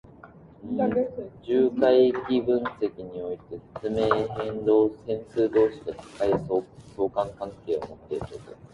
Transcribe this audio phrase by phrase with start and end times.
[1.43, 4.65] 重回帰分析において、説明変
[5.27, 6.65] 数同士が高い
[6.97, 8.55] 相関関係を持っている状態。